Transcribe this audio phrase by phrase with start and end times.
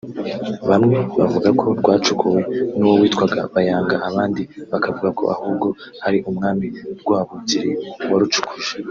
[0.69, 2.39] Bamwe bavuga ko rwacukuwe
[2.77, 5.67] n’uwo witwaga "Bayanga" abandi bakavuga ko ahubwo
[6.07, 6.65] ari umwami
[7.01, 7.71] Rwabugiri
[8.11, 8.71] warucukuje